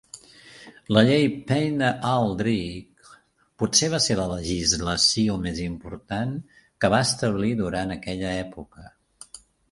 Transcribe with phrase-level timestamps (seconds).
[0.95, 3.11] La llei Payne-Aldrich
[3.63, 6.31] potser va ser la legislació més important
[6.85, 8.87] que va establir durant aquella època.